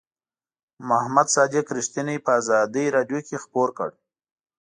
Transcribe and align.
محمد 0.87 1.27
صادق 1.35 1.65
رښتیني 1.77 2.17
په 2.25 2.29
آزادۍ 2.39 2.85
رادیو 2.95 3.19
کې 3.27 3.37
خپور 3.43 3.69
کړ. 3.77 3.89